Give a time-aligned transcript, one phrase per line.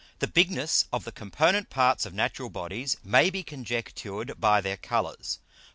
[0.19, 5.37] _The bigness of the component parts of natural Bodies may be conjectured by their Colours.